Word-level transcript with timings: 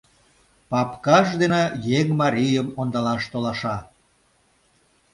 Папкаж 0.69 1.27
дене 1.41 1.63
еҥ 1.99 2.07
марийым 2.21 2.67
ондалаш 2.79 3.23
толаша!.. 3.31 3.77